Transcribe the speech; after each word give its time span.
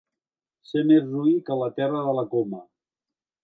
Ser 0.69 0.83
més 0.93 1.05
roí 1.11 1.35
que 1.51 1.59
la 1.61 1.69
terra 1.77 2.03
de 2.09 2.17
la 2.23 2.27
Coma. 2.35 2.67